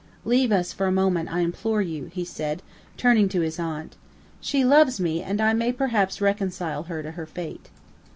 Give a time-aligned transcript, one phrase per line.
[0.25, 2.63] "Leave us for a moment, I implore you," he said,
[2.97, 3.97] turning to his aunt.
[4.39, 7.69] "She loves me, and I may perhaps reconcile her to her fate."